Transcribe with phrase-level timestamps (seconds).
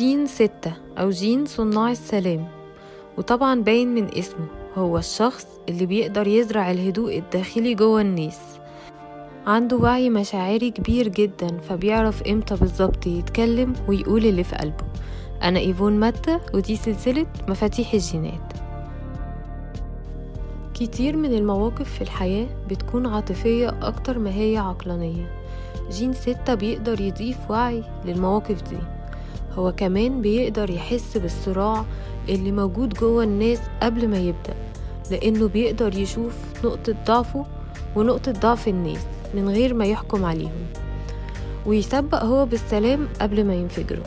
[0.00, 2.48] جين ستة أو جين صناع السلام
[3.18, 8.40] وطبعا باين من اسمه هو الشخص اللي بيقدر يزرع الهدوء الداخلي جوه الناس.
[9.46, 14.84] عنده وعي مشاعري كبير جدا فبيعرف إمتى بالظبط يتكلم ويقول اللي في قلبه.
[15.42, 18.52] أنا إيفون ماتا ودي سلسلة مفاتيح الجينات.
[20.74, 25.40] كتير من المواقف في الحياة بتكون عاطفية أكتر ما هي عقلانية.
[25.90, 28.99] جين ستة بيقدر يضيف وعي للمواقف دي.
[29.58, 31.84] هو كمان بيقدر يحس بالصراع
[32.28, 34.54] اللي موجود جوه الناس قبل ما يبدأ
[35.10, 37.46] لأنه بيقدر يشوف نقطة ضعفه
[37.96, 40.66] ونقطة ضعف الناس من غير ما يحكم عليهم.
[41.66, 44.04] ويسبق هو بالسلام قبل ما ينفجروا.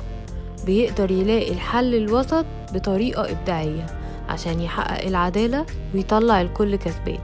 [0.66, 3.86] بيقدر يلاقي الحل الوسط بطريقة إبداعية
[4.30, 5.66] عشان يحقق العدالة
[5.96, 7.20] ويطلع الكل كسبان.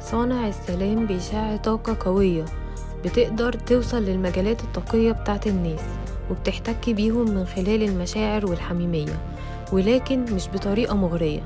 [0.00, 2.44] صانع السلام بيشع طاقة قوية
[3.04, 5.80] بتقدر توصل للمجالات الطاقية بتاعت الناس
[6.30, 9.20] وبتحتك بيهم من خلال المشاعر والحميمية
[9.72, 11.44] ولكن مش بطريقة مغرية.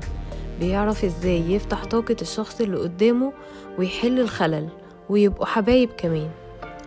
[0.59, 3.33] بيعرف إزاي يفتح طاقة الشخص اللي قدامه
[3.79, 4.69] ويحل الخلل
[5.09, 6.29] ويبقوا حبايب كمان.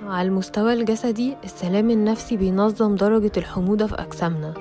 [0.06, 4.54] على المستوى الجسدي السلام النفسي بينظم درجة الحموضة في أجسامنا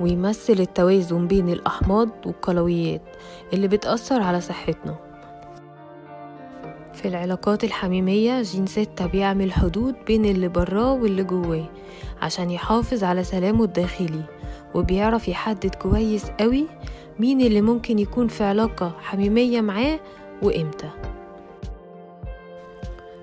[0.00, 3.02] ويمثل التوازن بين الأحماض والقلويات
[3.52, 5.07] اللي بتأثر على صحتنا.
[6.98, 11.64] في العلاقات الحميمية جين ستة بيعمل حدود بين اللي براه واللي جواه
[12.22, 14.22] عشان يحافظ على سلامه الداخلي
[14.74, 16.66] وبيعرف يحدد كويس قوي
[17.18, 20.00] مين اللي ممكن يكون في علاقة حميمية معاه
[20.42, 20.90] وإمتى.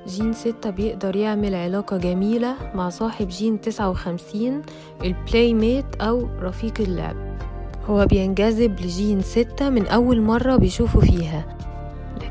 [0.08, 4.62] جين ستة بيقدر يعمل علاقة جميلة مع صاحب جين تسعة وخمسين
[5.04, 7.38] ال playmate أو رفيق اللعب.
[7.86, 11.65] هو بينجذب لجين ستة من أول مرة بيشوفه فيها.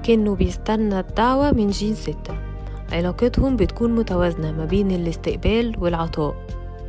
[0.05, 2.39] لكنه بيستنى الدعوة من جين ستة.
[2.93, 6.35] علاقتهم بتكون متوازنة ما بين الاستقبال والعطاء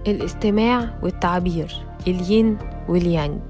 [0.07, 1.75] الاستماع والتعبير
[2.07, 2.57] الين
[2.89, 3.41] واليانج.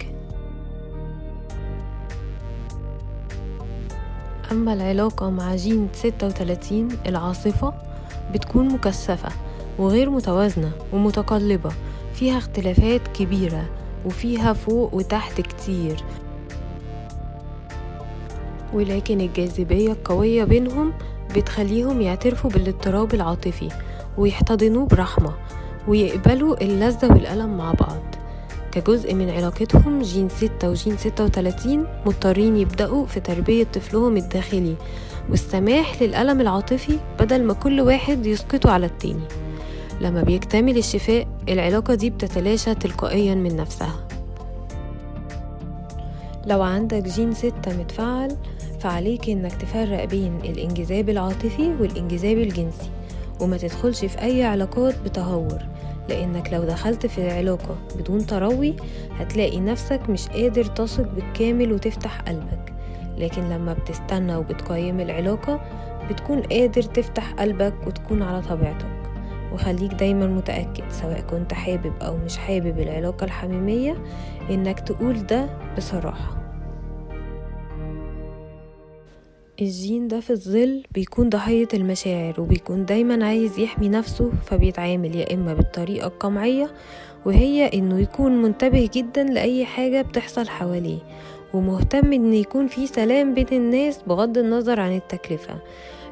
[4.52, 7.74] أما العلاقة مع جين 36 العاصفة
[8.34, 9.30] بتكون مكثفة
[9.80, 11.72] وغير متوازنة ومتقلبة.
[12.14, 13.66] فيها اختلافات كبيرة
[14.06, 16.04] وفيها فوق وتحت كتير.
[18.74, 20.94] ولكن الجاذبية القوية بينهم
[21.36, 23.70] بتخليهم يعترفوا بالاضطراب العاطفي
[24.18, 25.34] ويحتضنوه برحمة
[25.88, 28.02] ويقبلوا اللذة والألم مع بعض.
[28.72, 34.76] كجزء من علاقتهم جين ستة وجين ستة وتلاتين مضطرين يبدأوا في تربية طفلهم الداخلي
[35.30, 39.24] والسماح للألم العاطفي بدل ما كل واحد يسقطه على التاني.
[40.02, 44.08] لما بيكتمل الشفاء العلاقة دي بتتلاشى تلقائيا من نفسها.
[46.46, 48.36] لو عندك جين ستة متفعل
[48.86, 52.90] فعليك إنك تفرق بين الانجذاب العاطفي والانجذاب الجنسي
[53.42, 55.58] وما تدخلش في أي علاقات بتهور
[56.10, 58.76] لأنك لو دخلت في العلاقة بدون تروي
[59.20, 62.74] هتلاقي نفسك مش قادر تثق بالكامل وتفتح قلبك.
[63.18, 65.62] لكن لما بتستنى وبتقيم العلاقة
[66.10, 68.96] بتكون قادر تفتح قلبك وتكون على طبيعتك.
[69.54, 73.98] وخليك دايما متأكد سواء كنت حابب أو مش حابب العلاقة الحميمية
[74.50, 76.45] إنك تقول ده بصراحة.
[79.62, 85.54] الجين ده في الظل بيكون ضحية المشاعر وبيكون دايما عايز يحمي نفسه فبيتعامل يا إما
[85.54, 86.72] بالطريقة القمعية
[87.26, 90.98] وهي إنه يكون منتبه جدا لأي حاجة بتحصل حواليه
[91.54, 95.56] ومهتم إن يكون في سلام بين الناس بغض النظر عن التكلفة.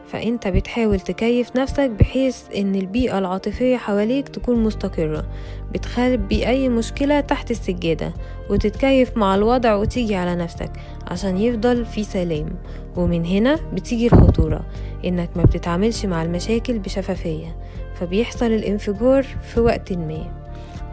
[0.07, 5.25] فأنت بتحاول تكيف نفسك بحيث إن البيئة العاطفية حواليك تكون مستقرة
[5.71, 8.13] بتخبي أي مشكلة تحت السجادة
[8.49, 10.71] وتتكيف مع الوضع وتيجي على نفسك
[11.07, 12.49] عشان يفضل في سلام.
[12.95, 14.65] ومن هنا بتيجي الخطورة
[15.05, 17.55] إنك ما بتتعاملش مع المشاكل بشفافية
[17.95, 20.43] فبيحصل الانفجار في وقت ما.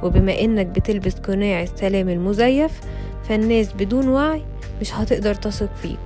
[0.03, 2.81] وبما إنك بتلبس قناع السلام المزيف
[3.28, 4.42] فالناس بدون وعي
[4.81, 5.98] مش هتقدر تثق فيك.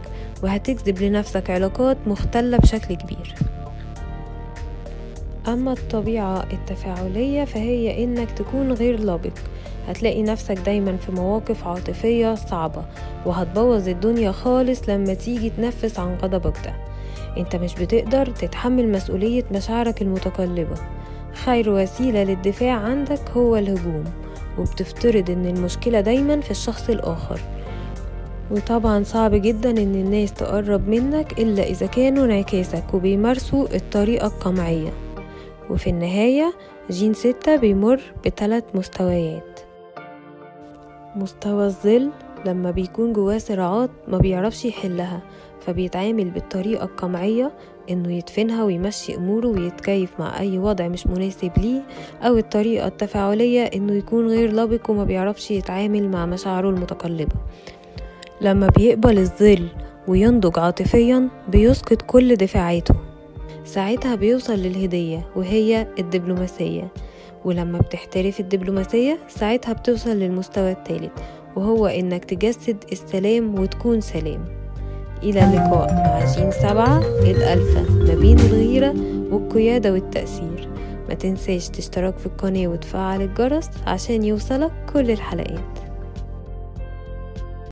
[0.43, 3.35] وهتجذب لنفسك علاقات مختلة بشكل كبير.
[5.49, 9.33] أما الطبيعة التفاعلية فهي إنك تكون غير لابق.
[9.89, 12.85] هتلاقي نفسك دايما في مواقف عاطفية صعبة
[13.27, 16.75] وهتبوظ الدنيا خالص لما تيجي تنفس عن غضبك ده.
[17.37, 20.77] أنت مش بتقدر تتحمل مسؤولية مشاعرك المتقلبة.
[21.45, 24.05] خير وسيلة للدفاع عندك هو الهجوم
[24.59, 27.41] وبتفترض إن المشكلة دايما في الشخص الآخر.
[28.51, 34.93] وطبعا صعب جدا إن الناس تقرب منك إلا إذا كانوا انعكاسك وبيمارسوا الطريقة القمعية.
[35.71, 36.55] وفي النهاية
[36.91, 39.61] جين ستة بيمر بثلاث مستويات.
[41.17, 42.11] مستوى الظل
[42.47, 45.23] لما بيكون جواه صراعات ما بيعرفش يحلها
[45.61, 47.53] فبيتعامل بالطريقة القمعية
[47.91, 51.83] إنه يدفنها ويمشي أموره ويتكيف مع أي وضع مش مناسب ليه
[52.23, 57.37] أو الطريقة التفاعلية إنه يكون غير لبق وما بيعرفش يتعامل مع مشاعره المتقلبة.
[58.45, 59.69] لما بيقبل الظل
[60.09, 62.95] وينضج عاطفيا بيسقط كل دفاعاته
[63.65, 66.89] ساعتها بيوصل للهدية وهي الدبلوماسية.
[67.45, 71.13] ولما بتحترف الدبلوماسية ساعتها بتوصل للمستوى الثالث
[71.57, 74.45] وهو إنك تجسد السلام وتكون سلام.
[75.23, 78.95] إلى اللقاء مع جين سبعة الألفة ما بين الغيرة
[79.31, 80.69] والقيادة والتأثير.
[81.09, 85.74] ما تنساش تشترك في القناة وتفعل الجرس عشان يوصلك كل الحلقات.